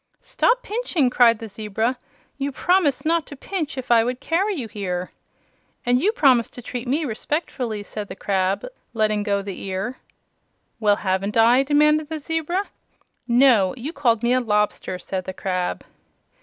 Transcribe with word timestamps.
"Stop 0.19 0.63
pinching!" 0.63 1.11
cried 1.11 1.37
the 1.37 1.47
zebra. 1.47 1.95
"You 2.39 2.51
promised 2.51 3.05
not 3.05 3.27
to 3.27 3.35
pinch 3.35 3.77
if 3.77 3.91
I 3.91 4.03
would 4.03 4.19
carry 4.19 4.55
you 4.55 4.67
here!" 4.67 5.11
"And 5.85 6.01
you 6.01 6.11
promised 6.11 6.53
to 6.55 6.61
treat 6.63 6.87
me 6.87 7.05
respectfully," 7.05 7.83
said 7.83 8.07
the 8.07 8.15
crab, 8.15 8.65
letting 8.95 9.21
go 9.21 9.43
the 9.43 9.61
ear. 9.61 9.99
"Well, 10.79 10.95
haven't 10.95 11.37
I?" 11.37 11.61
demanded 11.61 12.09
the 12.09 12.17
zebra. 12.17 12.63
"No; 13.27 13.75
you 13.77 13.93
called 13.93 14.23
me 14.23 14.33
a 14.33 14.39
lobster," 14.39 14.97
said 14.97 15.25
the 15.25 15.33
crab. 15.35 15.85